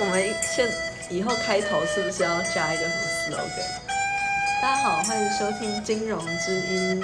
[0.00, 0.66] 我们现
[1.10, 4.62] 以后开头是不是要加一个什么 slogan？
[4.62, 6.98] 大家好，欢迎收听金融之音。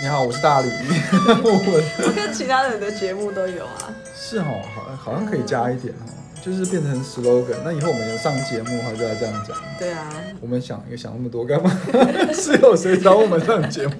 [0.00, 0.68] 你好，我是大李。
[1.42, 3.92] 我我看其他人的节目都有啊。
[4.14, 6.06] 是哦，好，好像可以加一点哦，
[6.40, 7.56] 就是变成 slogan。
[7.64, 9.56] 那以后我们有上节目的话，就要这样讲。
[9.76, 10.08] 对啊。
[10.40, 11.68] 我们想，也想那么多干嘛？
[12.32, 13.94] 是有谁找我们上节目？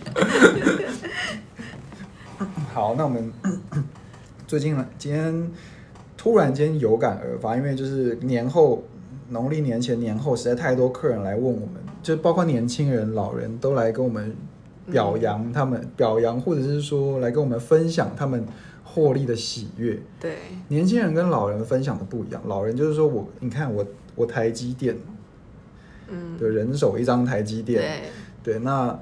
[2.72, 3.32] 好，那我们
[4.46, 5.50] 最近呢，今天
[6.28, 8.84] 突然间有感而发，因为就是年后，
[9.30, 14.36] 农历年前、年后，实在太多客人来问我们，就包括年轻人、老人都来跟我们
[14.90, 18.44] 表扬他们，表扬或者是说来跟我们分享他们
[18.84, 19.98] 获利的喜悦。
[20.20, 20.36] 对，
[20.68, 24.94] 年轻人跟老人分享的不一样，老人就是说我，你看我，我台积电，
[26.08, 27.80] 嗯，对人手一张台积电，
[28.44, 29.00] 对，对，那。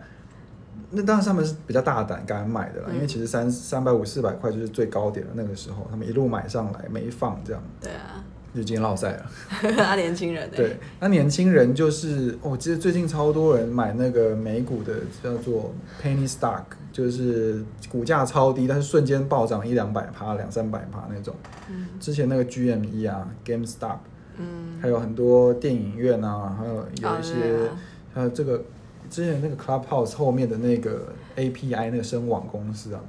[0.91, 7.61] 那当然他们是比较大胆敢买的了，因为其实三三百五四百块就是最高点的那个时候，他们一路买上来没放这样。
[7.81, 9.27] 对啊，就已经落赛了。
[9.77, 21.35] 那年轻人对，那年轻人就是我记得最近超多人买那个美股的叫做 penny stock，就是股价超低，但是瞬间暴涨一两百趴、两三百趴那种。
[21.69, 21.89] 嗯。
[21.99, 23.99] 之前那个 GME 啊，GameStop，
[24.39, 27.71] 嗯，还有很多电影院啊，还有有一些
[28.15, 28.63] 还有这个。
[29.11, 33.01] 之前那个 Clubhouse 后面的那个 API 那个声网公司啊，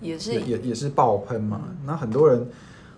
[0.00, 1.68] 也是也也是爆喷嘛。
[1.84, 2.46] 那很多人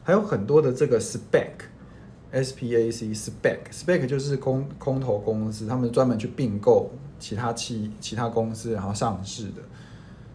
[0.02, 9.62] 还有很多的这个 SPAC，S P A C SPAC SPAC 就是空空投公司，他们专门去并购其他企其他公司然后上市的。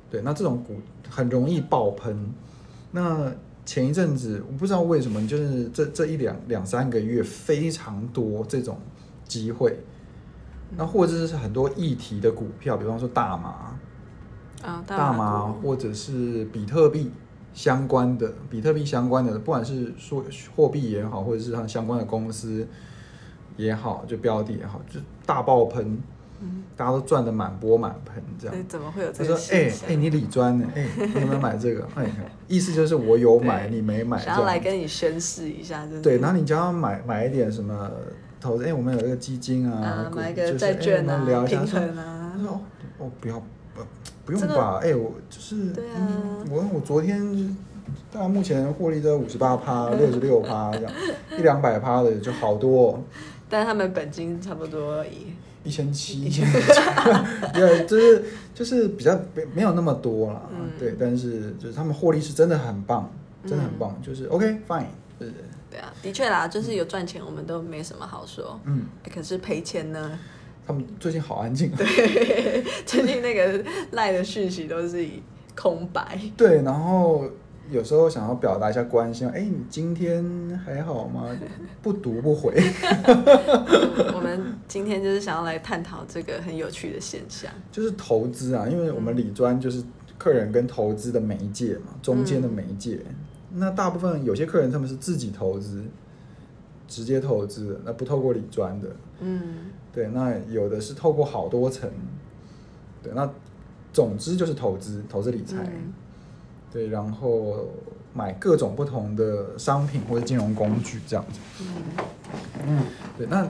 [0.09, 0.75] 对，那这种股
[1.09, 2.31] 很容易爆喷。
[2.91, 3.31] 那
[3.65, 8.79] 前一阵子我不知道为什么，就是这这一两两三个月非常多这种
[9.27, 9.77] 机会。
[10.77, 13.75] 那或者是很多议题的股票，比方说大麻
[14.61, 17.11] 啊，大麻或者是比特币
[17.53, 20.23] 相关的，比特币相关的，不管是说
[20.55, 22.67] 货币也好，或者是它相关的公司
[23.57, 25.97] 也好，就标的也好，就大爆喷，
[26.39, 28.55] 嗯，大家都赚的满钵满盆这样。
[28.67, 29.33] 怎么会有这个？
[29.33, 30.67] 他说：“哎哎，你理专呢？
[30.75, 31.87] 哎，你有没有买这个？
[31.95, 32.05] 哎，
[32.47, 37.89] 意思就是我有买，你没买，想要来跟你宣誓一下，对，然后你就要买买一点什么。”
[38.39, 42.33] 投资哎，我们有一个基金啊，买个债券啊，平衡啊。
[42.35, 42.61] 他说
[42.97, 43.39] 哦，不要
[43.75, 43.81] 不
[44.25, 45.73] 不用吧，哎，我就是，
[46.49, 47.57] 我我昨天，
[48.11, 50.91] 大概目前获利在五十八趴、六十六趴这样，
[51.37, 53.03] 一两百趴的就好多。
[53.49, 55.03] 但他们本金差不多
[55.63, 56.47] 一千七，一千
[57.53, 58.23] 对，就是
[58.53, 63.11] 就是比较没没有那么多了，对，但是就是他们获利是真的很棒，
[63.43, 64.85] 真的很棒，就是 OK fine，
[65.17, 65.27] 对。
[65.27, 65.33] 对
[65.77, 68.59] 啊，的确啦，就是有赚钱，我们都没什么好说。
[68.63, 70.17] 嗯，可是赔钱呢？
[70.65, 71.71] 他们最近好安静。
[71.75, 71.85] 对，
[72.85, 75.21] 最近那个赖的讯息都是以
[75.55, 76.19] 空白。
[76.37, 77.25] 对，然后
[77.71, 80.23] 有时候想要表达一下关心，哎，你今天
[80.63, 81.27] 还好吗？
[81.81, 82.53] 不读不回。
[84.13, 89.83] 我们今天就是想要来探讨这个很有趣的现象，就是投资啊，因为我们理专就是
[90.19, 92.99] 客人跟投资的媒介嘛，中间的媒介。
[93.53, 95.83] 那大部分有些客人他们是自己投资，
[96.87, 98.89] 直接投资，那不透过理专的，
[99.19, 99.41] 嗯，
[99.91, 101.89] 对，那有的是透过好多层，
[103.01, 103.29] 对，那
[103.91, 105.57] 总之就是投资，投资理财，
[106.71, 107.67] 对，然后
[108.13, 111.39] 买各种不同的商品或者金融工具这样子，
[112.67, 112.83] 嗯，
[113.17, 113.47] 对，那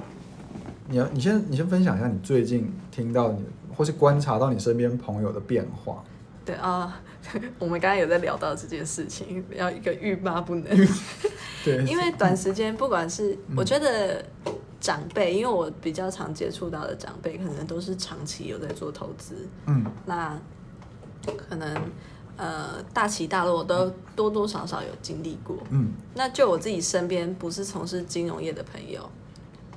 [0.87, 3.43] 你要你先你先分享一下你最近听到你
[3.75, 6.03] 或是观察到你身边朋友的变化。
[6.45, 6.99] 对啊，
[7.59, 10.87] 我们刚刚有在聊到这件事情，要一个欲罢不能。
[11.63, 14.23] 对，因为短时间，不管是我觉得
[14.79, 19.47] 长辈，因为我比较常接触到的长辈，可能都是长期有在做投资。
[19.67, 20.39] 嗯，那
[21.49, 21.75] 可能
[22.37, 25.57] 呃大起大落都多多少少有经历过。
[25.69, 29.09] 嗯，那就我自己身边不是从事金融业的朋友。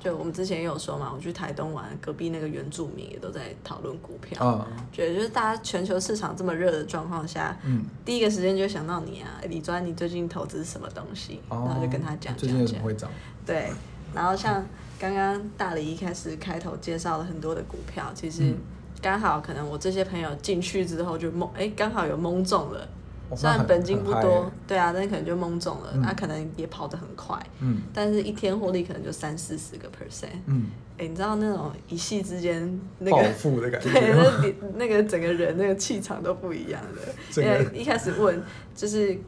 [0.02, 11.40] 就我们之前也有说嘛，我去台东玩，隔壁那个原住民也都在讨论股票，觉得就是大家全球市场这么热的状况下，嗯，第一个时间就想到你啊，李专，你最近投资什么东西？
[11.48, 13.08] 然后就跟他讲，最近有什么会涨？
[13.46, 13.70] 对，
[14.12, 14.66] 然后像
[14.98, 18.52] 刚刚大李一开始开头介绍了很多的股票，其实
[19.00, 22.88] 刚好可能我这些朋友进去之后就蒙，哎，刚好有蒙中了。
[23.36, 30.66] 虽然本金不多，对啊，但可能就蒙中了，那可能也跑得很快，嗯，但是一天获利可能就三四十个 percent，嗯，
[30.98, 37.42] 哎，你知道那种一夕之间那个暴富的感觉，对，那那个整个人那个气场都不一样的。
[37.42, 38.42] 因为一开始问
[38.74, 39.18] 就是，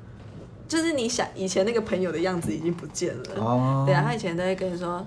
[0.69, 5.07] 就是你想以前那个朋友的样子已经不见了，哦，对啊，他以前都会跟你说。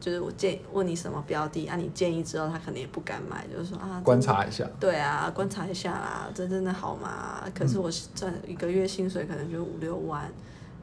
[0.00, 1.76] 就是我建问你什么标的啊？
[1.76, 4.64] 你建议之后，他可能也不敢买，就是说啊，观察一下。
[4.78, 7.42] 对啊，观察一下啦，这真的好吗？
[7.54, 10.30] 可是我赚一个月薪水可能就五六万，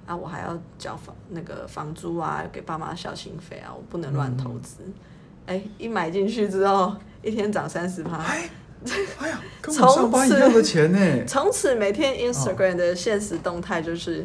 [0.06, 4.78] 啊，我还要交房那个房租啊，给爸妈孝心费啊，我不能乱投资。
[5.46, 8.18] 哎，一买进去之后，一天涨三十趴。
[9.18, 11.26] 哎呀，跟我上班一样的钱呢。
[11.26, 14.24] 从此每天 Instagram 的现实动态就是，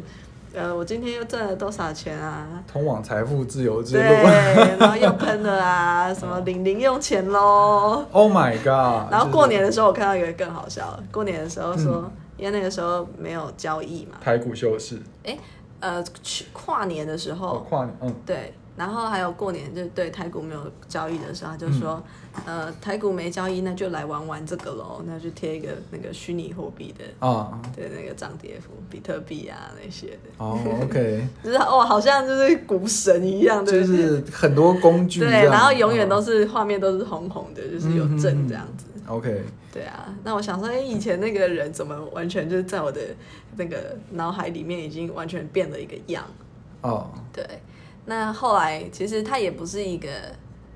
[0.53, 2.47] 呃，我今天又挣了多少钱啊？
[2.71, 4.03] 通往财富自由之路。
[4.03, 8.05] 对，然后又喷了啊，什么 领零用钱喽。
[8.11, 9.11] Oh my god！
[9.11, 10.99] 然后过年的时候，我看到一个更好笑。
[11.11, 14.17] 过年的时候说，因为那个时候没有交易嘛。
[14.21, 15.01] 台股休市。
[15.23, 15.37] 哎，
[15.79, 17.65] 呃，去跨年的时候。
[17.69, 18.53] 跨年，嗯，对。
[18.77, 22.01] 然后还有过年，就对台股没有交易的时候，他就说，
[22.45, 30.29] 呃，台股没交易，那就来玩玩这个喽，那就贴一个那个虚拟货币的啊，对那个涨跌幅，比特币啊那些的。
[30.37, 35.19] 哦，OK， 就是哦，好像就是股神一样，就是很多工具。
[35.19, 38.85] 对，然后永远都是画面都是红红的，就是有正这样子。
[39.05, 39.43] OK，
[39.73, 43.01] 对啊，那我想说，哎，以前那个人怎么完全就是在我的
[43.57, 46.23] 那个脑海里面已经完全变了一个样？
[46.81, 47.45] 哦，对。
[48.05, 50.09] 那后来其实他也不是一个，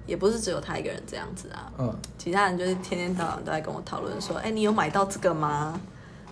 [0.06, 1.72] 也不是只有他一个人这样子啊。
[1.80, 1.96] 嗯。
[2.18, 5.80] 其他人就是天天到晚都在跟我讨论说：“哎，你有买到这个吗？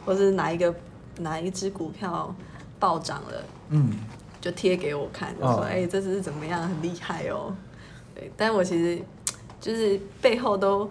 [0.06, 0.74] 或是哪一个
[1.20, 2.34] 哪一只股票
[2.80, 3.92] 暴涨了？”嗯。
[4.40, 7.56] 就贴给我看，就说：“哎，这只是怎么样，很厉害哦。”
[8.14, 8.32] 对。
[8.38, 9.02] 但我其实
[9.60, 10.90] 就是背后都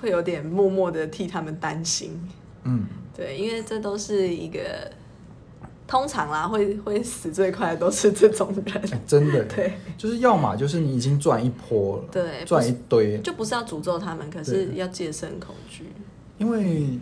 [0.00, 2.30] 会有点默默的替他们担心。
[2.62, 2.86] 嗯。
[3.16, 4.90] 对，因为这都是一个。
[5.86, 15.84] 通常啦，会会死最快的都是这种人，真的， 对，就是要么就是你已经赚一波了，对，赚一堆，就不是要诅咒他们，可是要戒慎恐惧。
[16.38, 16.98] 因为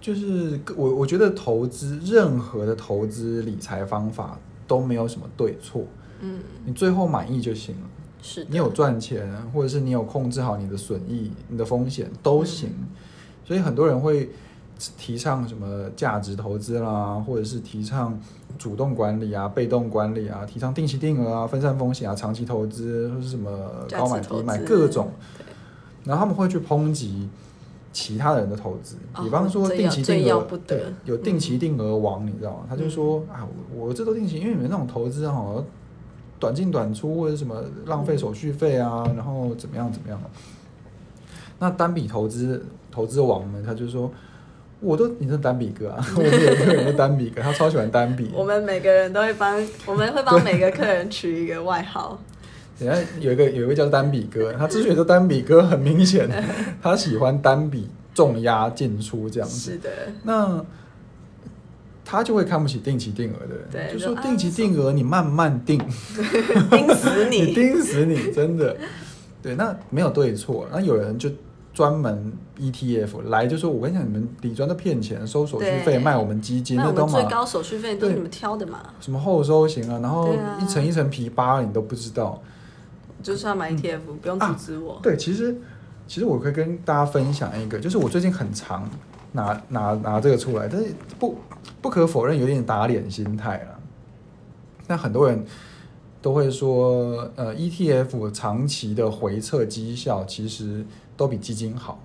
[0.00, 5.84] 就是我我觉得投资任何的投资理财方法都没有什么对错，
[6.20, 7.88] 嗯，你最后满意就行了，
[8.20, 12.70] 是你有赚钱，或者是你有控制好你的损益、你的风险都行，
[13.44, 14.28] 所以很多人会。
[14.98, 18.18] 提倡什么价值投资啦，或者是提倡
[18.58, 23.50] 主动管理啊、被动管理啊，提倡定期定额啊、分散风险啊、长期投资或是什么
[23.90, 25.10] 高买低买各种，
[26.04, 27.26] 然后他们会去抨击
[27.90, 32.66] 其他人的投资，比方说定期定额，对，有定期定额王，你知道吗？
[32.68, 35.64] 他就说啊，我这都定期，因为你们那种投资哈，
[36.38, 40.20] 短进短出或者什么浪费手续费啊，然后怎么样怎么样。
[41.58, 44.10] 那单笔投资投资王呢，他就说。
[44.80, 48.30] 我都你是单笔哥啊， 我们有个人是单笔哥，他超喜欢单笔。
[48.36, 52.20] 我们每个人都会帮，我们会帮每个客人取一个外号。
[52.78, 56.28] 人家有一个有一个叫单笔哥，他之所以叫单笔哥，很明显
[56.82, 59.72] 他喜欢单笔重压进出这样子。
[59.72, 59.88] 是的。
[60.24, 60.62] 那
[62.04, 65.78] 他就会看不起定期定额的人，就说定期定额你慢慢定，
[66.70, 68.76] 盯死你，盯死你，真的。
[69.42, 71.30] 对，那没有对错，那有人就。
[71.76, 78.78] 专门 ETF 来就说，我跟你讲，你们底专都骗钱，收手续费卖我们基金，那都最高手续费都是你们挑的嘛？
[78.98, 82.42] 什么后收型啊，然后一层一层皮扒了，你都不知道。
[83.22, 84.98] 就是要买 ETF，不用阻止我。
[85.02, 85.54] 对，其实
[86.06, 88.88] 其实我可以跟大家分享一个，就是我最近很常
[89.32, 91.36] 拿拿拿这个出来，但是不
[91.82, 93.78] 不可否认有点打脸心态了。
[94.86, 95.44] 那很多人
[96.22, 100.82] 都会说，呃，ETF 长期的回撤绩效其实。
[101.16, 101.98] 都比基金好，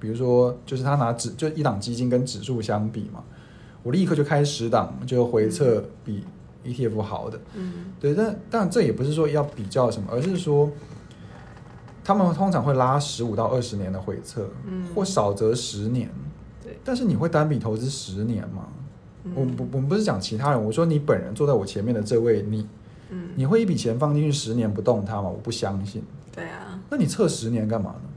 [0.00, 3.22] 比如说，就是他拿指就一档基金跟指数相比嘛，
[3.82, 6.24] 我立刻就开十档，就回测比
[6.64, 7.38] ETF 好的。
[7.54, 10.70] 嗯，对，但但这也不是说要比较什么，而是说，
[12.02, 16.10] 他们通常会拉十五到二十年的回测，嗯，或少则十年。
[16.62, 18.68] 对，但是你会单笔投资十年吗？
[19.34, 22.66] 我不我们不是讲其他人，我说你本人坐在我前面的这位，你，
[23.08, 25.30] 嗯，你会一笔钱放进去十年不动它吗？
[25.30, 26.02] 我不相信。
[26.34, 28.08] 对啊，那你测十年干嘛呢？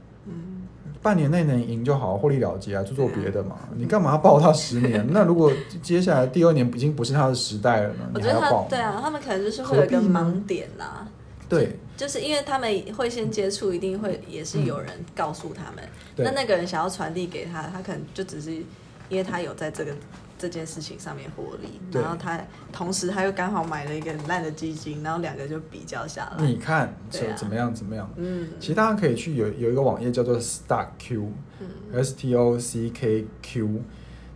[1.08, 3.56] 半年内能赢就好，获利了结啊，就做别的嘛。
[3.74, 5.02] 你干嘛要抱他十年？
[5.10, 5.50] 那如果
[5.82, 8.10] 接下来第二年已经不是他的时代了呢？
[8.12, 11.08] 我觉得他对啊，他们可能就是会有一个盲点呐。
[11.48, 15.82] 对，就是因为他们会先接触，一定会也是有人告诉他们。
[16.16, 18.52] 那那个人想要传递给他，他可能就只是
[19.08, 19.92] 因为他有在这个。
[20.38, 22.40] 这件事情上面获利，然后他
[22.72, 26.46] 同时他又刚好买了一个很烂的基金，然后两个就比较下来。
[26.46, 28.08] 你看怎怎么样怎么样？
[28.16, 33.82] 嗯，其实大家可以去有有一个网页叫做 StockQ，S T O C K Q，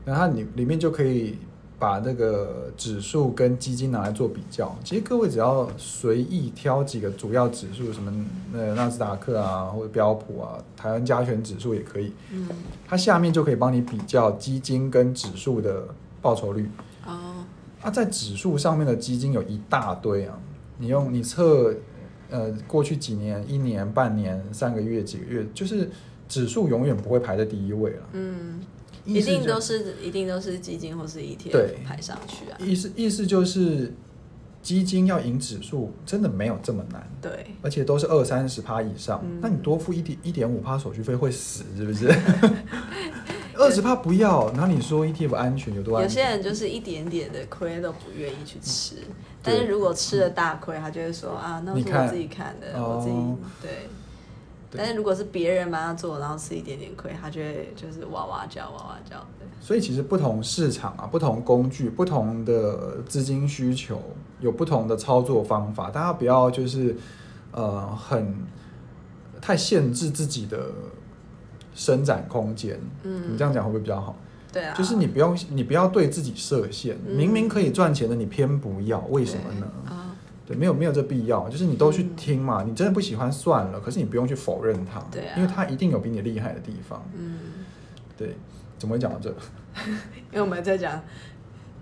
[0.04, 1.38] 然后你里面就可以。
[1.82, 8.24] 把那个指数跟基金拿来做比较，其实各位只要随意挑几个主要指数，什么
[8.54, 12.12] 呃纳斯达克啊，或者标普啊，台湾加权指数也可以。
[12.30, 12.48] 嗯，
[12.86, 15.82] 它下面就可以帮你比较基金跟指数的
[16.20, 16.70] 报酬率。
[17.04, 17.44] 哦，
[17.80, 20.38] 它在指数上面的基金有一大堆啊，
[20.78, 21.74] 你用你测
[22.30, 25.90] 呃过去几年、一年、半年、三个月、几个月，就是
[26.28, 28.02] 指数永远不会排在第一位了。
[28.12, 28.60] 嗯。
[29.04, 32.58] 一定都是一定都是基金或是 ETF 排上去啊。
[32.60, 33.92] 意思意思就是
[34.62, 42.06] 基金要赢指数真的没有这么难，对，而且都是二三十趴以上，那你多付一点一点五趴手续费会死是不是？
[43.58, 46.22] 二十趴不要，然后你说 ETF 安全有多安全？
[46.22, 48.96] 有些人就是一点点的亏都不愿意去吃，
[49.42, 53.14] 但是如果吃了大亏，他就会说啊，那是我自己看的，我自己
[53.60, 53.88] 对。
[54.76, 59.16] 但是如果是别人帮他做，然后吃一点点亏，他就会就是哇哇叫哇哇叫。
[59.60, 64.00] 所以其实不同市场啊，不同工具，不同的资金需求，
[64.40, 65.90] 有不同的操作方法。
[65.90, 66.96] 大家不要就是
[67.52, 68.34] 呃很
[69.40, 70.70] 太限制自己的
[71.74, 72.80] 伸展空间。
[73.02, 74.16] 嗯，你这样讲会不会比较好？
[74.52, 76.96] 对啊，就是你不用你不要对自己设限。
[76.98, 79.70] 明明可以赚钱的，你偏不要，为什么呢？
[80.46, 81.48] 对，没有没有这必要。
[81.48, 83.80] 就是你都去听嘛，你真的不喜欢算了。
[83.80, 87.04] 可是你不用去否认它，对啊，因为它一定有比你厉害的地方。
[87.16, 87.38] 嗯，
[88.16, 88.36] 对。
[88.78, 89.32] 怎么会讲到这？
[90.32, 91.00] 因为我们在讲，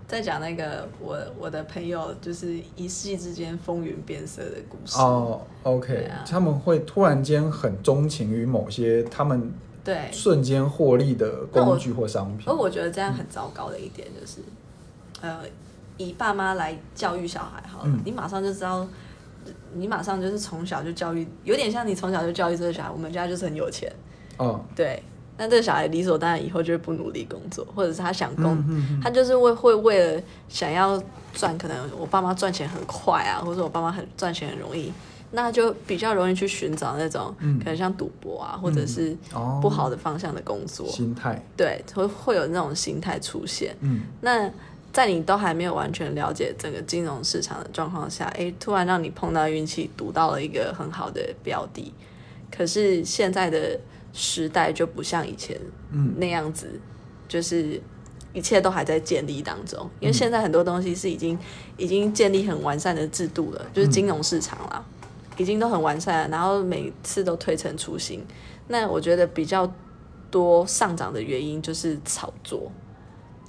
[0.07, 4.99] 在讲那个我我的朋友，就是一夕之间风云变色的故事。
[4.99, 9.51] 哦，OK，他们会突然间很钟情于某些他们
[9.83, 12.47] 对瞬间获利的工具或商品。
[12.47, 14.41] 而我觉得这样很糟糕的一点就是，
[15.21, 15.39] 呃，
[15.97, 18.87] 以爸妈来教育小孩，哈，你马上就知道，
[19.73, 23.91] 你马上就是从小就教育，有点像你从小就教育这个小孩，我们家就是很有钱。
[24.37, 25.01] 哦，对。
[25.37, 28.63] 那这个小孩理所当然以后就会不努力工作，或者是他想工，
[29.01, 31.01] 他就是为会为了想要
[31.33, 34.91] 赚，可能我爸妈赚钱很快啊，或者我爸妈很赚钱很容易，
[35.31, 39.17] 那就比较容易去寻找那种可能像赌博啊，或者是
[39.59, 40.85] 不好的方向的工作。
[40.89, 43.75] 心态对，会会有那种心态出现。
[43.79, 44.47] 嗯，那
[44.93, 51.93] 在你都还没有完全了解整个金融市场的状况下，诶，突然让你碰到运气，赌到了一个很好的标的，
[52.49, 53.79] 可是现在的。
[54.13, 55.57] 时代就不像以前
[56.17, 56.67] 那样子，
[57.29, 57.81] 就是
[58.33, 59.89] 一切都还在建立当中。
[60.01, 61.39] 因为现在很多东西是已经
[61.77, 64.83] 已经建立很完善的制度了，就是金融市场啦，
[65.37, 68.21] 已经都很完善了，然后每次都推陈出新。
[68.67, 69.73] 那我觉得比较
[70.29, 72.69] 多上涨的原因就是炒作，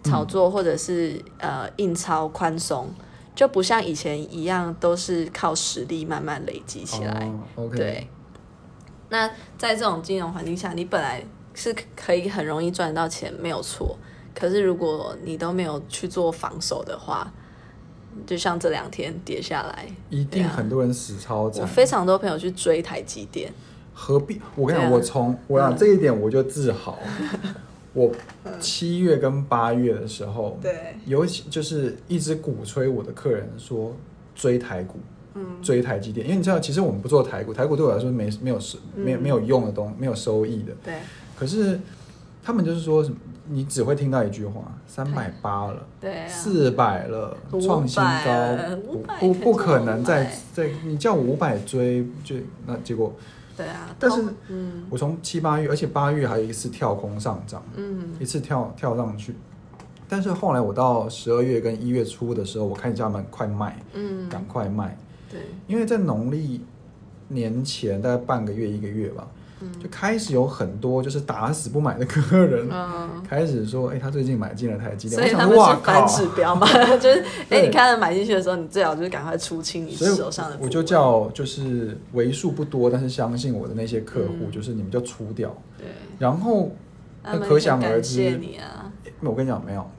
[0.04, 2.88] 炒作或者是呃印钞宽松，
[3.34, 7.30] 就不像以前一样都是靠实力慢慢累积起来。
[7.74, 8.08] 对。
[9.08, 9.28] 那
[9.58, 11.22] 在这种金融环境下，你本来
[11.54, 13.96] 是可以很容易赚到钱，没有错。
[14.34, 17.30] 可是如果你都没有去做防守的话，
[18.26, 21.60] 就像这两天跌下来，一定很多人死超惨。
[21.60, 23.52] 我非常多朋友去追台积电，
[23.92, 24.40] 何必？
[24.56, 26.98] 我跟你讲，我从我讲这一点我就自豪。
[27.92, 28.12] 我
[28.60, 33.94] 七月跟八月的时候，对，尤其就是一直鼓吹我的客人说
[34.34, 34.98] 追台股。
[35.62, 40.74] 追台积电，因为你知道，其实我们不做台股，台股对我来说没没有收没有没有用的东，没有收益的。
[40.84, 40.96] 对。
[41.34, 41.80] 可是
[42.42, 43.16] 他们就是说什么，
[43.48, 48.58] 你只会听到一句话：三百八了，对，四百了，创新高，
[49.18, 53.16] 不不可能再再你叫五百追，就那结果。
[53.56, 53.94] 对啊。
[53.98, 59.34] 但是，嗯，我从七八月，而且八月还有一次跳空上涨，嗯，一次跳跳上去。
[60.08, 64.96] 但是后来我到十二月跟一月初的时候，我看他们快卖，嗯，赶快卖。
[65.30, 66.62] 对，因为在农历
[67.28, 69.26] 年前大概半个月一个月吧，
[69.82, 72.68] 就开始有很多就是打死不买的客人，
[73.28, 76.66] 开始说，哎，他最近买进了台积电，所以他们是反指标嘛，
[76.98, 80.56] 就是哎，你看到买进去的时候，你最好就是赶快出清你手上的。
[80.60, 85.54] 我就叫就是为数不多但是相信我的那些客户，就是你们就出掉。
[85.76, 85.86] 对，
[86.18, 86.70] 然后
[87.24, 88.90] 那可想而知，你啊，
[89.20, 89.90] 我跟你讲没有，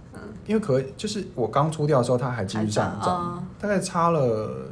[0.46, 4.68] 因为可就是我刚出掉的时候，他还继续上涨，大概差了。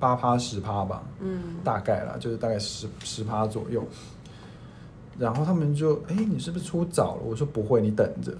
[0.00, 3.86] 八趴十趴吧，嗯，大概啦，就是大概十十趴左右。
[5.18, 7.22] 然后他们就，哎，你是不是出早了？
[7.22, 8.34] 我说不会，你等着。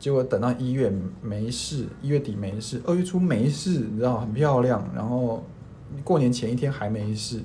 [0.00, 4.84] 结果等到一月没事，一月底没事，二月初没事，你知道很漂亮。
[4.94, 5.44] 然后
[6.02, 7.40] 过年前一天还没事。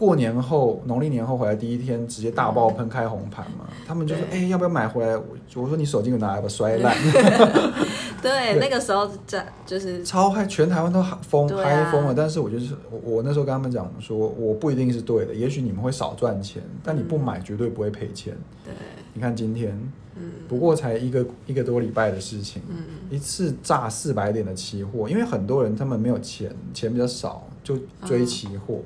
[0.00, 3.68] 过年后，农历年后回来第一天，直接大爆喷开红盘嘛？
[3.86, 6.96] 他们就说：“哎，要不要买回来？”我我说：“你手机有拿来吧，摔烂。
[8.22, 12.14] ”对，那个时候在就是超嗨，全台湾都疯嗨疯了。
[12.14, 18.34] 但是我就是我，我那时候跟他们讲说，我不一定是对的，也许你们会少赚钱，但你不买绝对不会赔钱。
[18.64, 18.72] 对，
[19.12, 19.78] 你看今天，
[20.16, 22.76] 嗯，不过才一个一个多礼拜的事情，嗯，
[23.10, 28.80] 一次炸四百点的期货，因为很多人他们没有钱，钱比较少，就追期货。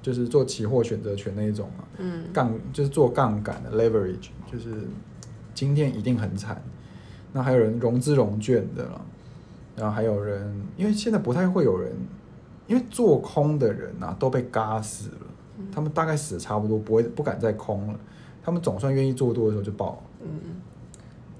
[0.00, 4.88] 就是做期货选择权那一种嘛，嗯，杠就是做杠杆的 leverage，就是
[5.54, 6.62] 今天一定很惨。
[7.32, 9.00] 那还有人融资融券的了，
[9.76, 11.92] 然后还有人，因为现在不太会有人，
[12.66, 15.26] 因为做空的人啊都被嘎死了，
[15.70, 18.00] 他们大概死的差不多，不会不敢再空了。
[18.42, 20.02] 他们总算愿意做多的时候就爆。
[20.22, 20.56] 嗯，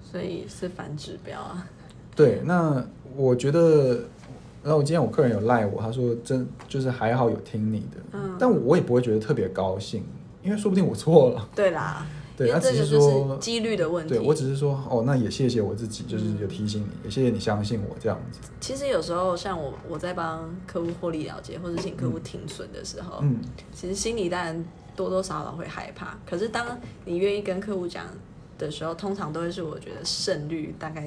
[0.02, 1.66] 所以是反指标啊。
[2.14, 2.84] 对，那
[3.16, 4.02] 我觉得
[4.62, 10.04] 然后我今天我客人有赖我，他说真就是还好有听你的，嗯但我也不会觉得特别高兴，
[10.42, 11.48] 因为说不定我错了。
[11.54, 14.14] 对啦，对，因为他只是说，几率的问题。
[14.14, 18.40] 对我只是说，哦，那也谢谢我自己，就是有提醒你，也谢谢你相信我这样子。
[18.60, 23.38] 其实有时候像我我在帮客户获利了结，或者请客户停损的时候，嗯，
[23.72, 26.18] 其实心里当然多多少少会害怕。
[26.28, 28.06] 可是当你愿意跟客户讲
[28.58, 31.04] 的时候，通常都会是我觉得胜率大概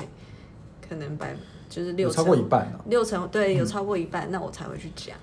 [0.92, 1.34] 可能百
[1.70, 2.84] 就是六成超过一半啊。
[2.90, 5.16] 六成对，有超过一半，那我才会去讲。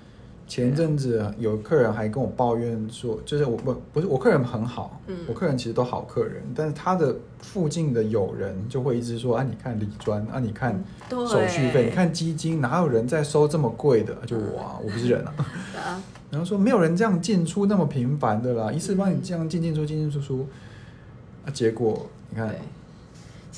[0.47, 14.15] 前一阵子有客人还跟我抱怨说，就是我不不是我客人很好，嗯我客人其实都好客人，但是他的附近的友人就会一直说啊，你看理专啊，你看，手续费，你看基金，哪有人在收这么贵的？
[14.25, 15.35] 就我啊，我不是人啊。
[15.77, 20.47] 啊， 然后说没有人这样进出那么频繁的啦，一次帮你这样进进出进进出出，
[21.45, 22.57] 啊，结果你看对，。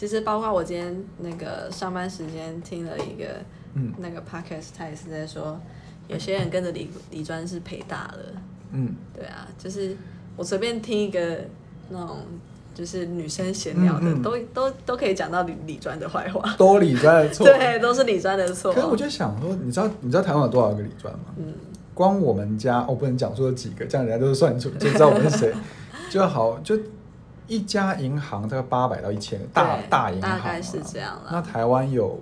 [0.02, 3.36] 其实包括我今天那个上班时间听了一个
[3.76, 5.60] 嗯那个 podcast，他也是在说，
[6.08, 8.42] 有些人跟着理理专是赔大了。
[8.72, 9.96] 嗯，对啊，就是
[10.36, 11.42] 我随便听一个
[11.90, 12.18] 那种
[12.74, 16.56] 就是女生闲聊的，嗯嗯都都都可以讲到李李专的坏话。
[16.58, 17.46] 都李专的错。
[17.54, 18.74] 对，都是李专的错。
[18.74, 21.26] 可是我就想说，你知道你知道台湾有多少个李专吗？
[21.38, 21.54] 嗯，
[21.94, 25.54] 光我们家，我不能讲说几个，这样人家都是算出就知道我们是谁，
[26.10, 26.76] 就好就
[27.52, 32.18] 一家银行大概八百到一千，大对大银行、啊、大概是这样啦那台湾有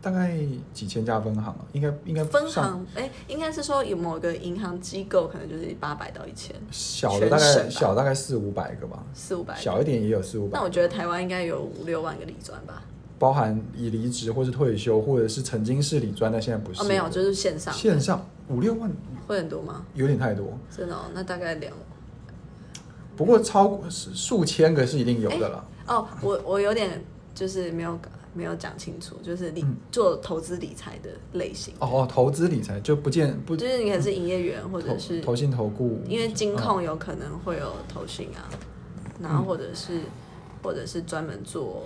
[0.00, 0.34] 大概
[0.72, 9.54] 几千家分行啊，应该应该分行哎，应该是说有某个银行机构可能就是八百到一千，小的大概小大概四五百个吧，四五百。
[9.54, 10.64] 小一点也有四五百那。
[10.64, 12.82] 我觉得台湾应该有五六万个理专吧？
[13.18, 16.86] 包含已离职或是退休，或者是曾经是理专，但现在不是的。
[16.86, 18.90] 哦，没有，就是线上线上五六万
[19.26, 19.84] 会很多吗？
[19.92, 21.70] 有点太多，真的、哦，那大概两
[23.16, 25.64] 不过超过数千个是一定有的啦。
[25.86, 27.98] 哦，我我有点就是没有
[28.34, 29.76] 没有讲清楚，就是理、嗯。
[29.90, 36.56] 做投资理财的类型，哦哦，投资理财就不见不就是你可能是营业员或者是投信投顾，因为金嗯。
[36.56, 38.48] 控有可能会有投信啊，
[39.20, 40.00] 然后或者是、
[40.62, 41.84] 或者是专门做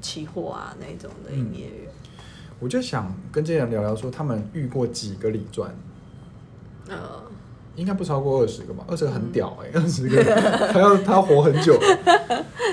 [0.00, 1.92] 期货啊那种的营业员，
[2.58, 5.74] 我就想跟这些人聊聊，说他们遇过几个理专，
[6.88, 7.22] 呃，
[7.80, 8.84] 应该不超过二十个吧？
[8.86, 10.22] 二十个很屌哎、欸，二十个
[10.70, 11.80] 他要他要活很久。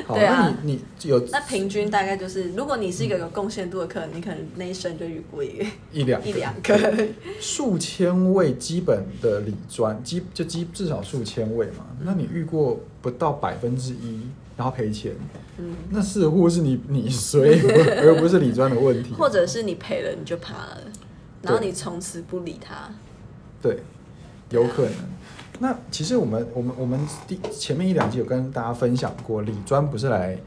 [0.06, 7.08] 好，那你你有那平均大概就是，如果你是一个有贡献度的客人，你可能那一生就遇过一个一两个一两个，
[7.40, 11.86] 数千位基本的理专，基就基至少数千位嘛。
[12.02, 15.14] 那你遇过不到百分之一，然后赔钱，
[15.58, 17.62] 嗯，那似乎是你你衰，
[18.02, 19.14] 而不是理专的问题。
[19.14, 20.82] 或者是你赔了你就怕了，
[21.42, 22.90] 然后你从此不理他，
[23.62, 23.80] 对，
[24.50, 24.94] 有可能。
[25.60, 30.38] 那其实我们我们我们第前面一两集有跟大家分享过，理专不是来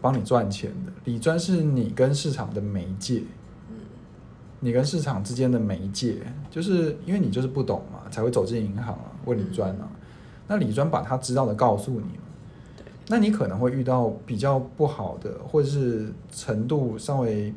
[0.00, 3.22] 帮你赚钱的，理专是你跟市场的媒介。
[4.60, 6.16] 你跟市场之间的媒介，
[6.50, 9.88] 就是因为你就是不懂嘛，才会走进银行啊，问理专啊。
[10.48, 12.06] 那理专把他知道的告诉你
[13.06, 17.54] 那你可能会遇到比较不好的，或者是程度稍微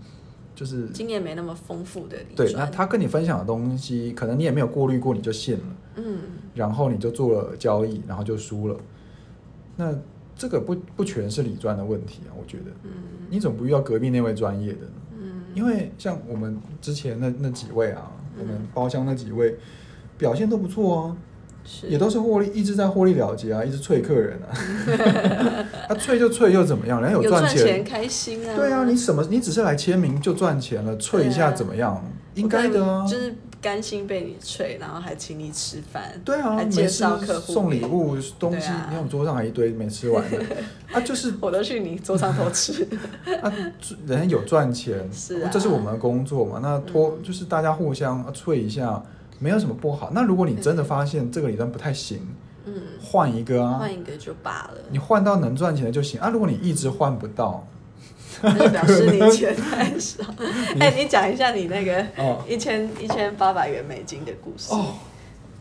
[0.53, 5.63] 就是经验没那么丰富的理对，那他跟你分享的东西，可能你也没有过滤过，你就信了。
[5.95, 6.19] 嗯，
[6.53, 8.77] 然后你就做了交易，然后就输了。
[9.75, 9.93] 那
[10.35, 12.65] 这个不不全是理专的问题啊，我觉得。
[12.83, 12.91] 嗯
[13.29, 14.91] 你怎么不遇到隔壁那位专业的呢？
[15.17, 19.57] 嗯，因为像我们之前那那几位啊，嗯我们包厢那几位
[20.17, 21.30] 表现都不错啊，是
[21.88, 24.52] 也都是获利，一直在获利了结啊，一直催客人啊。
[25.88, 27.02] 他催就催又怎么样？
[27.02, 29.26] 人家有赚赚钱开心啊，对啊，你什么？
[29.30, 32.04] 你只是来签名就赚钱了，催一下怎么样？
[32.36, 33.06] 应该的啊。
[33.06, 40.39] 就是甘心被你催，然后还请你吃饭，对啊，还介绍客户送礼物东西，啊你看我桌上还一堆没吃完的
[40.91, 42.88] 啊，就是我都去你桌上偷吃，
[43.43, 43.54] 啊，
[44.08, 46.60] 人家有赚钱，是啊这是我们的工作嘛。
[46.63, 49.04] 那托、就是大家互相啊催一下，
[49.41, 50.12] 没有什么不好。
[50.13, 52.19] 那如果你真的发现这个理专不太行，
[52.65, 56.30] 嗯，换一个啊换，一个就罢了，你换到能赚钱的就行啊。
[56.30, 57.67] 如果你一直换不到，
[58.43, 60.23] 那就表示你钱太少。
[60.80, 64.71] 哎，你讲一下你那个哦一千一千八百元美金的故事。
[64.73, 64.93] 哦，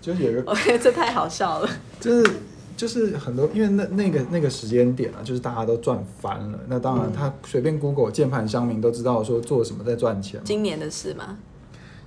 [0.01, 1.69] 就是有一个 OK， 这太好笑了。
[1.99, 2.31] 就是
[2.77, 6.59] 就是很多，因为那那个那个时间点啊，就是大家都赚翻了。
[6.69, 10.41] 那当然，嗯他随便 Google 键盘乡民都知道说做什么在赚钱。
[10.45, 11.39] 今年的事吗？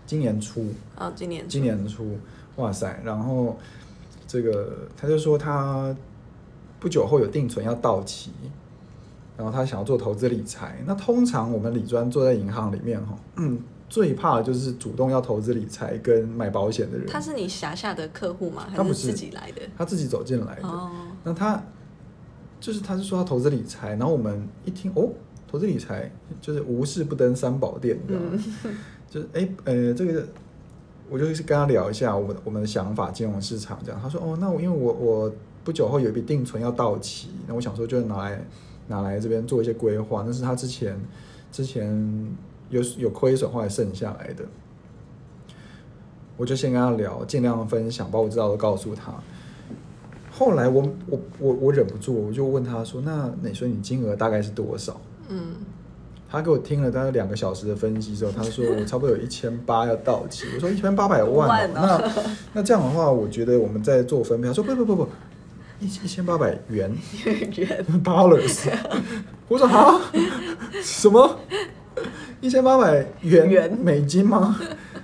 [0.05, 2.17] 今年初，哦，今年今年初，
[2.57, 3.01] 哇塞！
[3.03, 3.57] 然后
[4.27, 5.95] 这个他就说他
[6.79, 8.31] 不久后有定存要到期，
[9.37, 10.83] 然后他想要做投资理财。
[10.85, 17.07] 那通常我们理专坐在银行里面哈，嗯，最怕的就是主动要投资理财跟买保险的人。
[17.07, 18.67] 他是你辖下的客户吗？
[18.75, 19.61] 他不是自己来的？
[19.77, 20.67] 他自己走进来的。
[20.67, 20.91] 哦，
[21.23, 21.63] 那他
[22.59, 25.09] 就是他是说他投资理财，然后我们一听哦，
[25.47, 26.11] 投资理财
[26.41, 28.77] 就是无事不登三宝殿，你知道吗？
[29.13, 30.25] 就是哎呃这个，
[31.07, 34.01] 我就是跟他聊一下我我们的想法，金融市场这样。
[34.01, 35.31] 他说哦，那我因为我我
[35.63, 38.43] 不久后有一笔定存要到期，那我想说就拿来
[38.87, 40.99] 拿来这边做一些规划，那是他之前
[41.51, 42.27] 之前
[42.71, 44.43] 有有亏损后来剩下来的。
[46.35, 49.13] 我就先跟他聊，尽量分享，把我知道的告诉他。
[50.31, 54.99] 后来我我我我忍不住，我就问他说：“那你说你金额大概是多少？”
[55.29, 55.57] 嗯，
[56.33, 60.47] 他给我听了大概两个小时的分析之后，他说我差不多有一千八要到期。
[60.55, 62.11] 我说一千八百万，那
[62.53, 64.47] 那这样的话，我觉得我们在做分配。
[64.47, 65.09] 他说不不不不，
[65.79, 66.91] 一一千八百元
[67.55, 68.67] 元 dollars。
[69.47, 70.01] 我说好，
[70.81, 71.37] 什么
[72.41, 74.59] 一千八百元美金吗？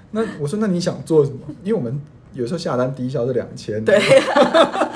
[0.10, 1.38] 那我说，那你想做什么？
[1.64, 2.02] 因为我们
[2.34, 3.86] 有时候下单低消是两千。
[3.86, 4.02] 对。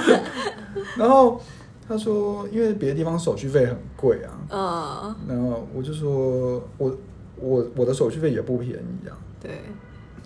[0.98, 1.40] 然后
[1.88, 4.32] 他说，因为别的地方手续费很贵啊。
[4.50, 5.16] 嗯。
[5.28, 6.98] 然后我就说，我
[7.38, 9.18] 我我的手续费也不便宜啊。
[9.42, 9.52] 对。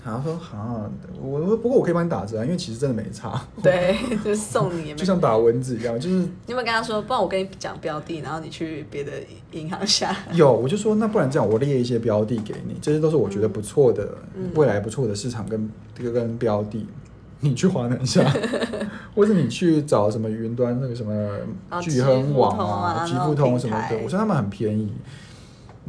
[0.03, 0.89] 他说：“哈，
[1.21, 3.41] 我说不过我可以帮你打折啊，因为其实真的没差。
[3.61, 6.15] 对， 就是送你，就像打蚊子一样，就是。
[6.15, 7.01] 你有没有跟他说？
[7.01, 9.11] 不然我跟你讲标的，然后你去别的
[9.51, 10.15] 银行下。
[10.31, 14.07] 有，我就说那不然这样，我列一些标的给你，这些都是我觉得不错的，
[14.55, 16.87] 未来不错的市场跟这个跟标的，
[17.41, 18.23] 你去华南下，
[19.17, 21.27] 或者你去找什么云端那个什么
[21.81, 24.93] 聚亨网啊、极富通什么的，我说他们很便宜。”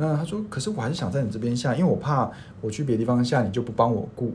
[0.00, 2.30] 那他说，可是我还是想在你这边下，因为我怕
[2.62, 4.32] 我去别的地方下，你就不帮我顾。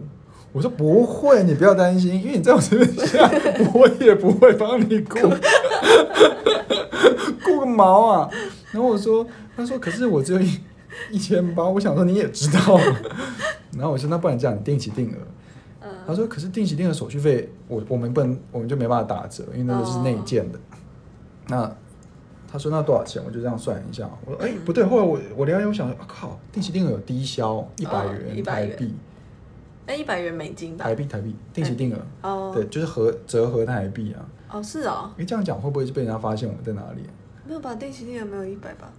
[0.52, 3.28] 我说不会，你不要担心，因为你在我这边下，
[3.74, 5.18] 我也不会帮你顾，
[7.44, 8.30] 顾个毛啊！
[8.72, 9.26] 然后我说，
[9.58, 10.60] 他说，可是我只有一
[11.10, 12.80] 一千八，我想说你也知道。
[13.76, 15.18] 然后我说，那不然这样，你定期定额。
[16.06, 20.60] 他说，可是定期定额手续费，我我们不能，我们就没办法打折，因为那个是内建的。
[21.48, 21.76] 那。
[22.46, 23.20] 他说那多少钱？
[23.26, 24.08] 我就这样算一下。
[24.28, 28.94] 我说哎不对，后来我我聊一聊，我想说靠，定期定额有低消一百元台币，
[29.88, 34.24] 哎一百元美金台币台币定期定额哦，对，就是合折合台币啊。
[34.52, 37.02] 哦是哦，哎这样讲会不会被人家发现我们在哪里？
[37.48, 38.94] 没有吧，定期定额没有一百吧？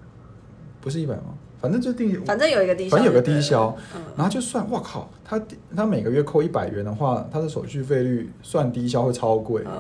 [0.85, 1.33] 不是一百吗？
[1.63, 3.75] 反正就定，反正有一个低，反正有个低消，
[4.15, 5.41] 然后就算，我靠，他
[5.75, 9.65] 他每个月扣一百元的话，他的手续费率算低消会超贵。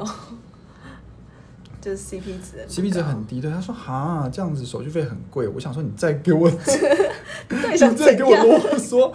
[1.83, 3.43] 就是 CP 值，CP 值很低。
[3.43, 5.47] 对，他说哈，这样子手续费很贵。
[5.47, 6.49] 我想说，你再给我，
[7.51, 9.13] 你再给我啰嗦。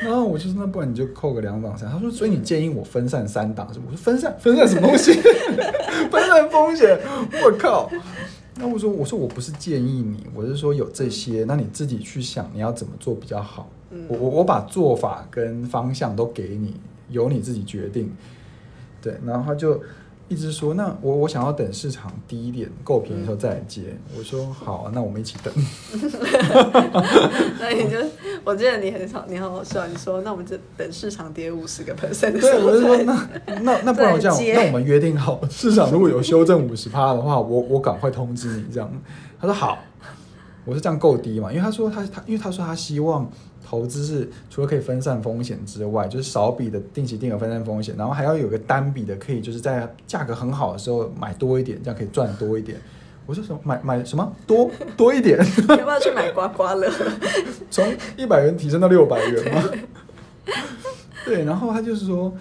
[0.00, 1.90] 然后我就说，那不然你就扣个两档三。
[1.90, 3.88] 他说，所以你建议我分散三档是不？
[3.88, 5.12] 我说分散分散什么东西？
[6.10, 6.98] 分散风险。
[7.44, 7.90] 我靠！
[8.58, 13.68] 那我说，我说我不是建议你，我是说有这些，那你自己去想你要怎么做比较好。
[14.08, 16.74] 我我我把做法跟方向都给你，
[17.10, 18.12] 由你自己决定。
[19.00, 19.80] 对，然后他就。
[20.28, 23.96] 一直说，那我我想要等市场低一点，够便宜的时候再来接。
[24.18, 25.54] 我说好，那我们一起等。
[27.60, 27.96] 那你就，
[28.42, 29.86] 我记得你很好，你很好笑。
[29.86, 32.40] 你说，那我们就等市场跌五十个 percent。
[32.40, 33.28] 对，我就说，那
[33.62, 38.90] 那那不然这样，那我们约定好，市场如果有修正五十趴的话，我我赶快通知你这样。
[39.40, 39.78] 他说好，
[40.64, 41.52] 我是这样够低嘛？
[41.52, 43.30] 因为他说他他，因为他说他希望。
[43.68, 52.80] 投资是除了可以分散风险之外，就是少笔的定期定额分散风险，然后还要有个单笔的，可以就是在价格很好的时候买多一点，这样可以赚多一点。
[53.26, 55.36] 我说什么买买什么多多一点？
[55.68, 56.88] 要不要去买刮刮乐？
[57.68, 57.84] 从
[58.16, 59.64] 一百元提升到六百元吗？
[61.24, 62.32] 对，然后他就是说，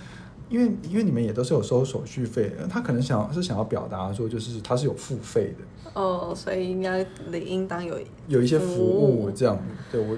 [0.48, 9.58] 因为因为你们也都是有收手续费，他可能想是想要表达说，就是他是有付费的哦，所以应该理应当有有一些服务这样。
[9.92, 10.16] 对我。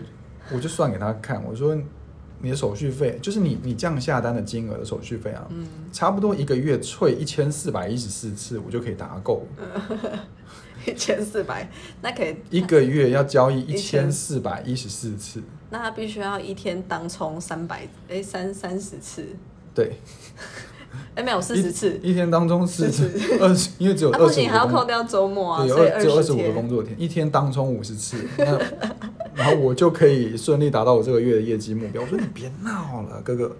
[0.53, 1.77] 我就算给他看，我说
[2.39, 5.67] 你的手续费就是你你这样下单的金额的手续费啊，嗯。
[5.91, 9.45] 差不多一个月退一千四百一十四次，我就可以打够。
[10.85, 11.69] 一千四百，
[12.01, 14.09] 那可以 一个月要交易一千。
[14.09, 19.25] 四百一十四次，那他必须要一天当冲三百哎三三十次，
[19.73, 19.97] 对。
[21.13, 28.57] 哎，没有四十次，一天当中四次，二十，因为只有二十五，还要扣掉周末啊，所以只有二十五个工作天，一天当中五十次，那
[29.37, 32.01] 然后我就可以顺利达到我这个月的业绩目标。
[32.01, 33.55] 我说 你别闹了，哥哥。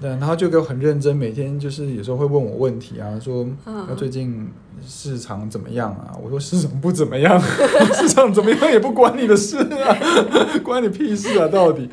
[0.00, 4.48] 对，然后就给我很认真，每天就是有时候会问我问题啊，说那最近
[4.82, 6.16] 市场怎么样啊？
[6.22, 7.38] 我说市场不怎么样，
[7.92, 9.94] 市场怎么样也不关你的事啊，
[10.64, 11.86] 关你屁事啊，到底。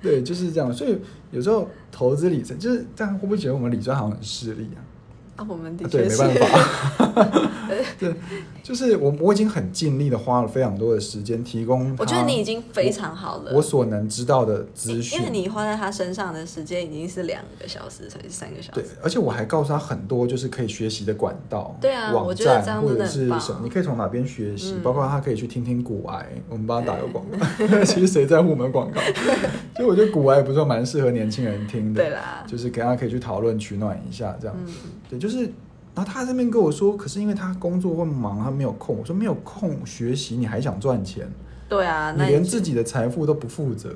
[0.00, 0.72] 对，就是这样。
[0.72, 0.98] 所以
[1.32, 4.80] 有时候投资理财就是这样，会不会觉得我们理财好像很势利啊？
[5.36, 6.22] 啊，我们的对，确是。
[6.24, 7.50] 没办法。
[7.98, 8.14] 对，
[8.62, 11.94] 就是我我已经很尽力的花了非常多的时间提供。
[11.98, 13.52] 我觉得你已经非常好了。
[13.54, 18.80] 我所能知道的资讯，因为你花在他身上的时间已经是两个小时，才是三个小时。
[18.80, 27.38] 对，而且我还告诉他很多就是可以学习的管道，对啊，网站或者是什么，你可以从哪边学习，包括他可以去听听古癌，我们帮他打个广告。
[27.84, 29.00] 其实谁在乎我们广告？
[29.76, 34.56] 所以我觉得古癌不是蛮适合年轻人听的，对啦，就是给他可以去讨论取暖一下这样。
[35.14, 35.50] 对，就是。
[35.96, 38.98] 然后他这边跟我说，可是因为他工作会忙，他没有空。
[38.98, 41.30] 我说没有空学习，你还想赚钱？
[41.68, 43.94] 对啊，你连自己的财富都不负责。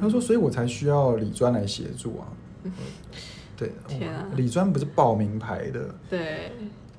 [0.00, 2.24] 他说，所以我才需要李专来协助啊。
[3.54, 5.94] 对， 天啊，李专不是报名牌的。
[6.08, 6.52] 对，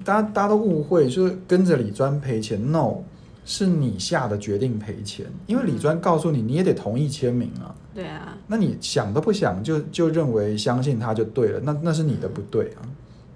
[0.06, 2.64] 大家大家都误会，就是跟着李专赔钱。
[2.72, 2.98] No，
[3.44, 7.74] 是你下的决定赔钱，因为李专告诉你，你也得同意签名啊。
[7.96, 12.86] 对啊，那你想都不想就就认为相信他就对了，那那是你的不对啊。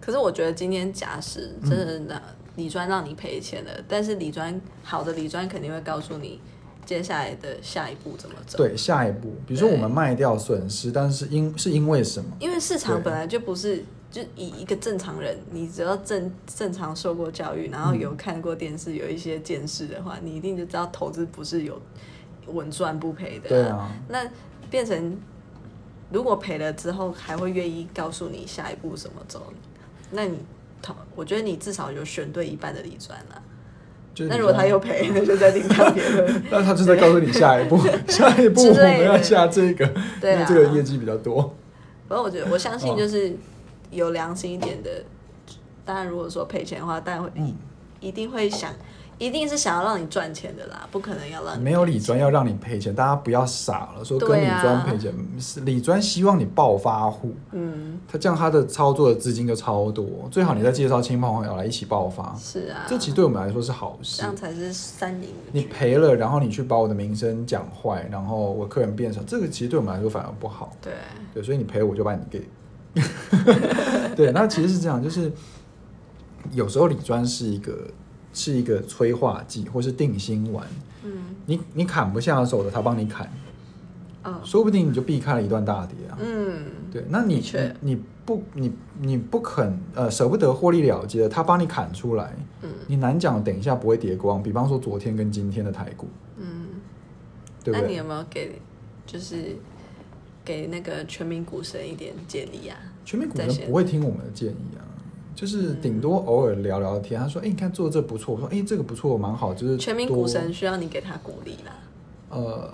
[0.02, 2.22] 可是我觉得今天假使真的那
[2.56, 6.42] 李专让你赔钱了，但是李专好的李专肯定会告诉你
[6.86, 8.58] 接下来的下一步怎么走。
[8.58, 12.30] 对，下一步，比如说我们卖掉损失，但是因是因为什么？
[12.40, 21.80] 因为市场本来就不是就以一个正常人，你只要正正常受过教育，然后有看过电视，有一些见识的话，你一定就知道投资不是有
[22.48, 23.48] 稳赚不赔的。
[23.48, 24.30] 对啊，那
[24.70, 25.18] 变成
[26.10, 29.54] 如果赔了之后，还会愿意告诉你下一步怎么走？
[30.12, 30.38] 那你
[30.82, 33.42] 他，我觉得你至少有选对一半的理专了。
[34.30, 36.44] 那如果他又赔， 那就再另当别论。
[36.52, 41.56] 那他就在告诉你下一步， 下一步我们要下这个，因为这个业绩比较多。
[42.08, 43.34] 反正我觉得，我相信就是
[43.90, 44.90] 有良心一点的。
[45.86, 47.32] 当然，如果说赔钱的话，当然会
[48.00, 48.72] 一定会想。
[49.22, 55.14] 一定是想要让你赚钱的啦，不可能要让你没有理专要让你赔钱，大家不要傻了，说跟理专赔钱，
[55.64, 65.30] 理专希望你暴发户，嗯，他这样他的操作的资金就超多，最好你再介绍亲朋好友来一起爆发，是啊，这其实对我们来说是好事，这样才是三赢。
[65.52, 70.94] 你赔了，然后你去把我的名声讲坏，然后我客人变少，这个其实对我们来说反而不好，对。
[71.32, 72.44] 对，所以你赔我就把你给，
[74.18, 75.32] 对，那其实是这样，就是
[76.54, 77.88] 有时候理专是一个。
[78.34, 80.66] 是一个催化剂，或是定心丸。
[81.04, 81.12] 嗯，
[81.46, 83.30] 你你砍不下手的，他帮你砍。
[84.24, 86.18] 哦，说不定你就避开了一段大跌啊。
[86.22, 87.44] 嗯，对，那你
[87.80, 92.36] 你不你你不肯呃舍不得获利了结，他帮你砍出来。
[92.62, 94.42] 嗯，你难讲，等一下不会跌光。
[94.44, 96.08] 比方说昨天跟今天的台股。
[96.38, 96.68] 嗯，
[97.64, 97.82] 对不对？
[97.82, 98.62] 那你有没有给
[99.08, 99.56] 就是
[100.46, 102.78] 给那个全民股神一点建议啊？
[103.04, 104.86] 全民股神不会听我们的建议啊。
[105.34, 111.72] 就是顶多偶尔聊聊天，他说：“哎，你看做这不错。”我说：“哎，这个不错，蛮好。”就是全民股神需要你给他鼓励啦。
[112.30, 112.70] 呃，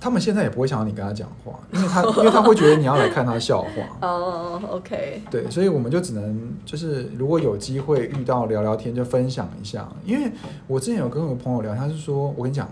[0.00, 3.68] 他们现在也不会想要你跟他讲话，因为他 因为他会觉得你要来看他笑话。
[4.06, 5.22] 哦，OK。
[5.30, 9.88] 对，所以我们就只能就是如果有机会遇到聊聊天，就分享一下。
[10.04, 10.30] 因为
[10.66, 12.68] 我之前有跟我朋友聊，他是说我跟你讲，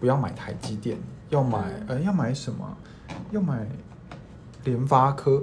[0.00, 0.96] 不要买台积电，
[1.30, 2.76] 要买呃要买什么？
[3.30, 3.66] 要买
[4.64, 5.42] 联发科。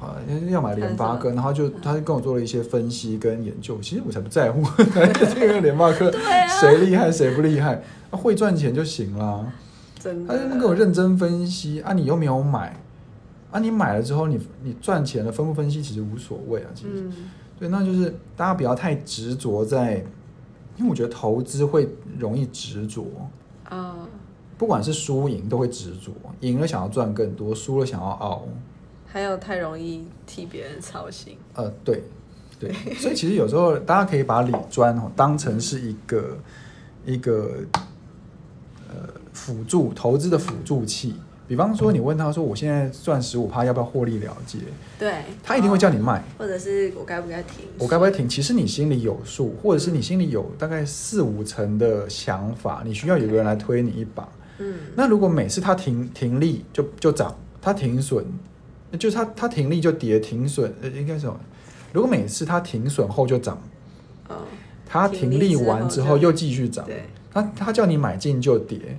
[0.00, 0.16] 啊，
[0.48, 3.78] 要买联发科，然后就他就跟我做了一些分析跟研究。
[3.80, 4.62] 其实我才不在乎
[5.34, 6.12] 这个联发科
[6.60, 9.52] 谁厉害谁不厉害，会赚钱就行了。
[9.98, 12.80] 真的，他就跟我认真分析啊，你又没有买
[13.50, 16.70] 啊，你买了之后你你赚钱了，分不分析其实无所谓啊。
[16.74, 17.10] 其实，
[17.58, 19.96] 对，那就是大家不要太执着在，
[20.76, 23.04] 因为我觉得投资会容易执着
[23.68, 23.96] 啊，
[24.56, 28.44] 不管是输赢都会执着，赢了想要赚更多，输了想要熬。
[29.10, 31.36] 还有太容易替别人操心。
[31.54, 32.02] 呃，对，
[32.60, 36.38] 对，所以其实有时候大家可以把理专哦当成是一个
[37.04, 37.56] 一个
[38.88, 41.14] 呃辅助投资的辅助器。
[41.46, 44.58] 比方说，你问他说：“我现在赚十五趴，要不要获利了结？”
[45.00, 47.64] 对，他一定会叫你卖，或者是我该不该停？
[47.78, 48.28] 我该不该停？
[48.28, 54.28] 其实你心里有数，或者是你心里有大概四五成的想法，你需要有个人来推你一把。
[54.58, 58.22] 嗯，那如果每次他停停利就就涨，他停损。
[58.96, 61.26] 就是它，它停利就跌，停损呃应该是，
[61.92, 63.60] 如果每次它停损后就涨，
[64.28, 64.36] 哦，
[64.86, 68.98] 它停利完之后又继续涨，对，它它叫你买进就跌，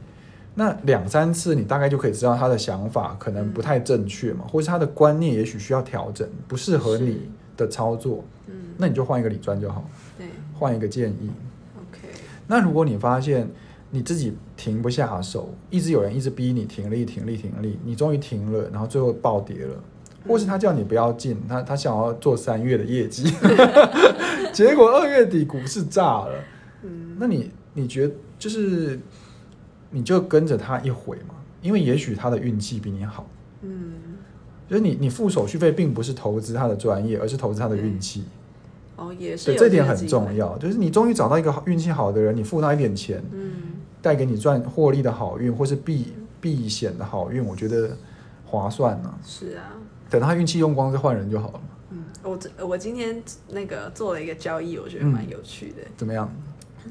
[0.56, 9.84] 那两三次你大概就可以知道他的想法可能不太正确嘛，或是他的观念也许需要调整，不适合你的操作，嗯，那你就换一个理专就好，
[10.18, 11.32] 对，换一个建议
[11.78, 12.08] ，OK，
[12.48, 13.50] 那如果你发现。
[13.92, 19.84] 你自己停不下手，一直有人一直逼你停利、停利、停利，你终于停了，然后最后暴跌了，
[20.28, 23.24] 或是他叫你不要进，他他想要做三月的业绩，
[24.54, 26.44] 结果二月底股市炸了，
[26.84, 29.00] 嗯，那你你觉得就是
[29.90, 31.36] 你就跟着他一回嘛？
[31.62, 33.28] 因为也许他的运气比你好，
[33.64, 33.94] 嗯，
[34.70, 38.24] 就是你你付手续费并不是投资他的专业，而是投资他的运气，
[38.96, 40.34] 哦，也是这点很重。
[40.36, 43.52] 要，就是你终于找到一个好运气好的人，你付他一点钱，嗯，
[44.02, 47.96] 带给你赚获利的好运，或是避避险的好运，我觉得
[48.46, 49.74] 划算呢、是啊，
[50.10, 51.66] 等他运气用光再换人就好了嘛。
[51.92, 55.08] 嗯，我这我今天那个做了一个交易，我觉得嗯。
[55.08, 56.30] 蛮有趣的，怎么样？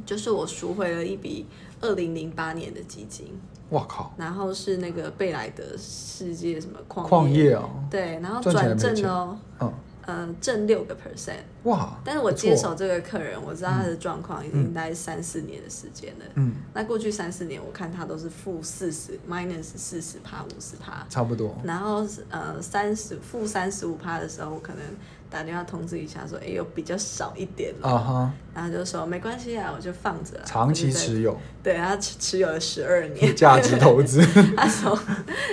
[0.05, 1.47] 就是我赎回了一笔
[1.81, 3.29] 二零零八年的基金，
[3.71, 9.73] 哇靠，然后是那个贝莱德世界什么矿矿业啊，对，然后转正哦，嗯，
[10.09, 16.25] 呃，挣六个 percent，哇，但是我接手这个客人，我知道他的状况已经大概三四年的时间了。
[16.37, 24.83] 嗯，那过去三四年，我看他都是负四十，minus 四十趴、五十趴，差不多，然后呃三十负三十五趴的时候，我可能
[25.29, 34.25] 打电话通知一下说，哎呦比较少一点了，啊哈，然后就说没关系啊，我就放着，长期持有，对，他持持有了十二年，价值投资，
[34.57, 34.99] 他从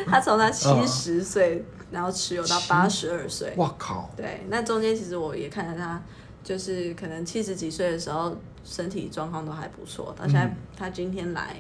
[0.08, 6.02] 他从他七嗯十岁，然后持有到八十二岁，哇靠，对，那中间其实我也看到他，
[6.44, 10.14] 就是可能七十几岁的时候，身体状况都还不错。
[10.18, 11.56] 到现在，嗯他今天来，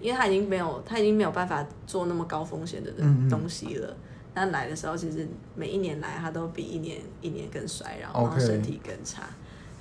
[0.00, 2.90] 因为他已经没有，他已经没有办法做那么高风险的
[3.30, 3.96] 东西了。
[4.34, 9.22] 那来的时候，其实每一年来，他都比一年一年更衰，然后身体更差。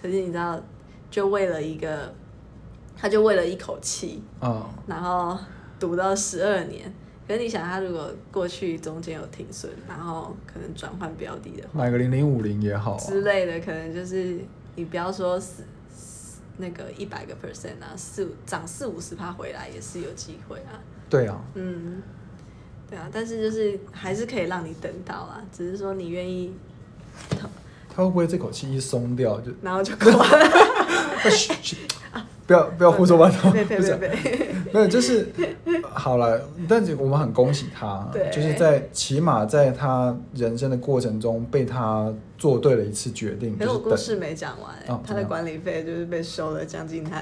[0.01, 0.57] 可是你知道，
[1.11, 2.13] 就为了一个，
[2.95, 5.37] 他就为了一口气，啊，然后
[5.77, 6.91] 赌到十二年。
[7.27, 14.39] 可是你想，他如果过去中间有停损，然后可能转换标的的话，买个零零五零也好啊，之类的，可能就是
[14.75, 20.77] 你不要说四四那个一百个 percent 啊，四涨四五十趴回来也是有机会啊。
[21.09, 22.01] 对啊，嗯，
[22.89, 26.53] 对啊，但是就是还是可以让你等到啊，只是说你愿意
[27.31, 27.49] 投，
[27.89, 30.47] 他会不会这口气一松掉就然后就挂了。
[32.47, 33.95] 不要不要胡说八道，不是！
[34.73, 35.27] 没有，就是
[35.83, 47.21] 好了，但是我们很恭喜他，就是在起码在他人生的过程中被他做对了一次决定，可是我故事没讲完、他的管理费就是被收了将近他，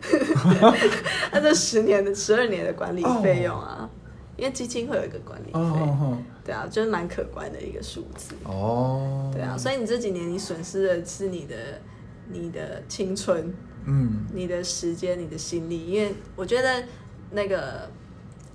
[1.32, 3.90] 他这十年的十二年的管理费用啊，
[4.36, 5.58] 因为基金会有一个管理费，
[6.44, 8.34] 对啊，就是蛮可观的一个数字。
[8.44, 11.56] 哦哦，对啊，所以你这几年你损失的是你的
[12.30, 13.52] 你的青春、
[13.86, 16.84] 嗯，你的时间、你的心力，因为我觉得
[17.32, 17.88] 那个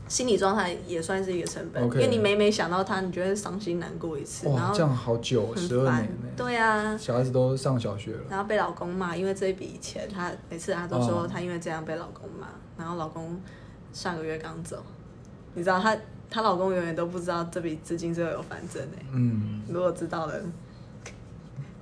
[0.07, 1.83] 心理状态也算是一个成本。
[1.83, 6.01] 因为你每每想到他，你就会伤心难过一次，然哇，后这样好久，很十二烦。
[6.01, 11.27] 年呢，对啊，小孩子都上小学了，然后被老公骂，因为这一笔钱，她每次她都说哦。
[11.31, 13.39] 她因为这样被老公骂，然后老公
[13.93, 14.83] 上个月刚走，
[15.53, 15.95] 你知道她
[16.29, 20.41] 她老公永远都不知道这笔资金最后有反正哎、嗯，如果知道了，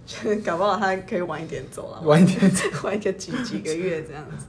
[0.45, 2.51] 搞不好他可以晚一点走了，晚一点
[2.83, 4.45] 晚一个几几个月这样子，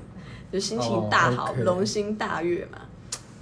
[0.52, 2.78] 就心情大好龙心大悦嘛。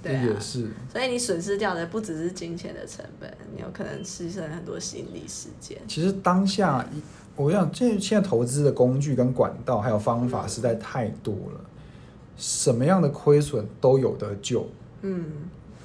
[0.01, 5.77] 对啊，也是，所以你损失掉的不只是金钱的成本，你有可能牺牲很多心理时间。
[5.87, 7.01] 其实当下一，
[7.35, 11.61] 我想这现在投资的工具跟管道还有方法实在太多了，
[12.37, 14.67] 什么样的亏损都有得救。
[15.01, 15.25] 嗯，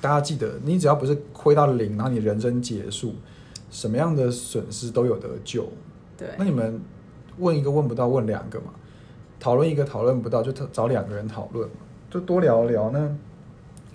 [0.00, 3.14] 大家记得，你只要不是亏到零，然后你人生结束，
[3.70, 5.66] 什么样的损失都有得救。
[6.22, 6.80] 对，那你们
[7.38, 8.66] 问一个问不到，问两个嘛；
[9.40, 11.76] 讨论一个讨论不到，就找两个人讨论嘛，
[12.08, 12.90] 就多聊聊。
[12.90, 13.10] 那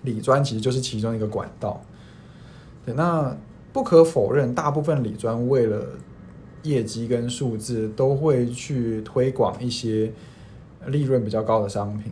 [0.01, 1.81] 理专其实就是其中一个管道。
[2.85, 3.33] 对，那
[3.71, 5.85] 不可否认，大部分理专为了
[6.63, 10.11] 业绩跟数字，都会去推广一些
[10.87, 12.11] 利润比较高的商品。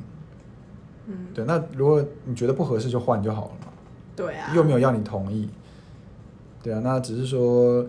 [1.07, 3.73] 嗯，对，那如果你觉得不合适，就换就好了嘛。
[4.15, 5.49] 对啊，又没有要你同意。
[6.63, 7.85] 对啊，那只是说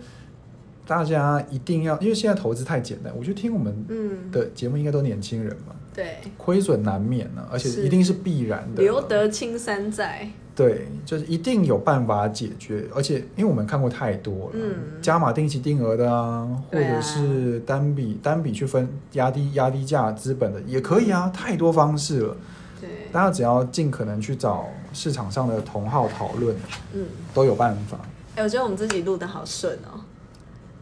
[0.86, 8.82] 大家一定要，因为现在投资太简单，我觉得听我们嗯，的节目应该都年轻人嘛，对，亏损难免呢、而且一定是必然的。
[8.82, 10.28] 留得青山在。
[10.54, 22.36] 对，就是一定有办法解决，而且因为我们看过太多了，嗯加码定期定额的啊，或者是单笔单笔去分压低压低价资本的也可以啊，太多方式了。
[22.80, 26.56] 对，大家只要尽可能去找市场上的同号讨论，
[26.94, 27.98] 嗯，都有办法。
[28.36, 30.00] 哎、我觉得我们自己录的好顺哦。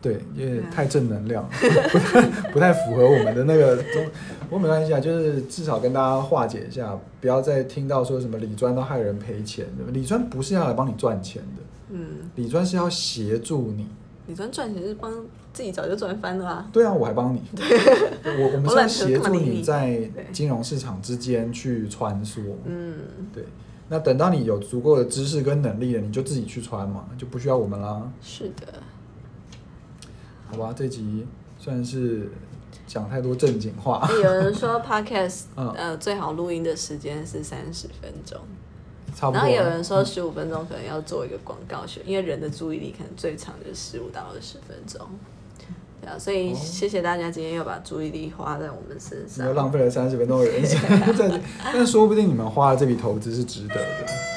[0.05, 1.49] 对，因为太正能量，
[1.91, 2.21] 不太
[2.53, 4.05] 不太符合我们的那个中。
[4.43, 9.91] 不过没关系啊，就是至少跟大家化解一下，不要再听到说什么理专都害人赔钱的。
[9.93, 13.89] 理专不是要来帮你赚钱的，嗯，理专是要协助你。
[14.27, 15.11] 你赚赚钱是帮
[15.55, 16.69] 自己早就赚翻了啊。
[16.71, 17.41] 对啊，我还帮你。
[17.57, 19.99] 我我们是要协助你在
[20.33, 22.41] 金融市场之间去穿梭。
[22.67, 22.95] 嗯，
[23.33, 23.43] 对，
[23.89, 28.03] 那等到你有足够的知识跟能力了，你就自己去穿嘛，就不需要我们啦。
[28.21, 28.67] 是的。
[30.57, 31.27] 好吧，这集
[31.59, 32.31] 算是
[32.87, 34.09] 讲太多正经话。
[34.13, 38.39] 有人说 podcast 嗯呃最好录音的时间是三十分钟，
[39.17, 39.39] 差不多。
[39.39, 45.01] 然后有人说十五分钟可能要做一个广告选，因为人的注意力可能最长就是十五到二十分钟。
[46.01, 50.79] 对啊，所以谢谢大家今天又把注意力花在我们身上，又浪费了三十分钟的人生，
[51.73, 54.34] 但说不定你们花的这笔投资是值得的。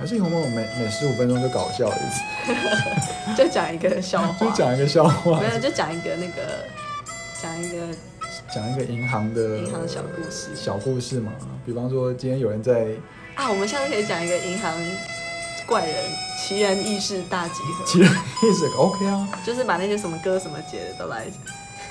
[0.00, 6.64] 还是以后我们每每十五分钟就搞笑一次， 就讲一个笑话，就讲一个笑话，没有就讲一个那个，
[7.40, 7.76] 讲一个
[8.50, 11.30] 讲一个银行的银行小故事，小故事嘛。
[11.66, 12.86] 比方说今天有人在
[13.34, 14.74] 啊，我们下次可以讲一个银行
[15.66, 15.94] 怪人
[16.38, 21.26] 奇人异事大集合，奇人异事 OK 啊，就是把那些什么歌什么姐的都来，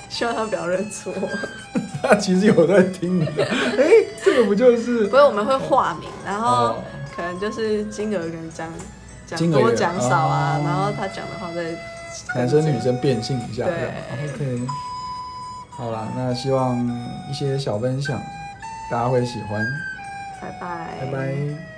[0.09, 1.13] 希望他不要认错。
[2.01, 3.87] 他其实有在听的，哎，
[4.23, 5.05] 这个不就是？
[5.05, 6.81] 不是我们会化名，然后。
[7.19, 8.69] 可能就是金额跟讲
[9.27, 11.75] 讲多讲少啊，然后他讲的话再
[12.33, 13.65] 男生女生变性一下。
[13.65, 13.91] 对
[14.23, 14.67] ，OK。
[15.69, 16.77] 好啦，那希望
[17.29, 18.17] 一些小分享
[18.89, 19.65] 大家会喜欢。
[20.41, 20.87] 拜拜。
[21.01, 21.68] 拜拜。